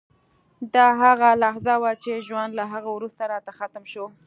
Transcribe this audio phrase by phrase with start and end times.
[0.73, 4.05] دا هغه لحظه وه چې ژوند له هغه وروسته راته ختم شو